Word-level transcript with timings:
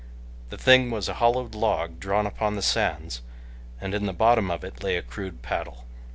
The 0.49 0.57
thing 0.57 0.89
was 0.89 1.07
a 1.07 1.13
hollowed 1.13 1.53
log 1.53 1.99
drawn 1.99 2.25
upon 2.25 2.55
the 2.55 2.63
sands, 2.63 3.21
and 3.79 3.93
in 3.93 4.07
the 4.07 4.13
bottom 4.13 4.49
of 4.49 4.63
it 4.63 4.81
lay 4.83 4.97
a 4.97 5.03
crude 5.03 5.43
paddle. 5.43 5.85